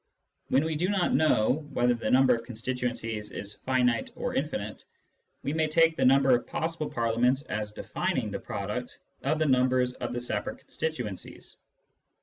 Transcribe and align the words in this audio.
When 0.47 0.65
we 0.65 0.75
do 0.75 0.89
not 0.89 1.13
know 1.13 1.69
whether 1.73 1.93
the 1.93 2.09
number 2.09 2.33
of 2.33 2.43
constituencies 2.43 3.31
is 3.31 3.53
finite 3.53 4.09
or 4.15 4.33
infinite, 4.33 4.83
we 5.43 5.53
may 5.53 5.67
take 5.67 5.95
the 5.95 6.03
number 6.03 6.31
of 6.33 6.47
possible 6.47 6.89
Parliaments 6.89 7.43
as 7.51 7.71
defining 7.71 8.31
the 8.31 8.39
product 8.39 8.97
of 9.21 9.37
the 9.37 9.45
numbers 9.45 9.93
of 9.93 10.11
the 10.11 10.19
separate 10.21 10.57
constituencies. 10.57 11.57